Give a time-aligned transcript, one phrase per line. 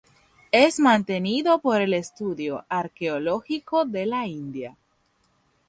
[0.51, 4.75] Es mantenido por el Estudio Arqueológico de la India.